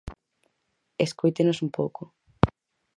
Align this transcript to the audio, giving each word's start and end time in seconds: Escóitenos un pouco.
Escóitenos 1.05 1.57
un 1.65 1.69
pouco. 1.77 2.03